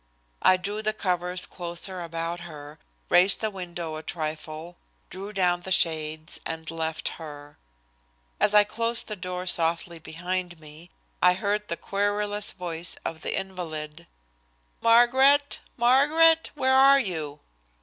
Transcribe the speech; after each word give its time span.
I 0.41 0.57
drew 0.57 0.81
the 0.81 0.93
covers 0.93 1.45
closer 1.45 2.01
about 2.01 2.39
her, 2.39 2.79
raised 3.09 3.39
the 3.39 3.51
window 3.51 3.97
a 3.97 4.01
trifle, 4.01 4.77
drew 5.11 5.31
down 5.31 5.61
the 5.61 5.71
shades, 5.71 6.39
and 6.43 6.71
left 6.71 7.09
her. 7.19 7.59
As 8.39 8.55
I 8.55 8.63
closed 8.63 9.07
the 9.07 9.15
door 9.15 9.45
softly 9.45 9.99
behind 9.99 10.59
me, 10.59 10.89
I 11.21 11.35
heard 11.35 11.67
the 11.67 11.77
querulous 11.77 12.51
voice 12.51 12.97
of 13.05 13.21
the 13.21 13.37
invalid: 13.39 14.07
"Margaret! 14.81 15.59
Margaret! 15.77 16.49
Where 16.55 16.75
are 16.75 16.99
you?" 16.99 17.41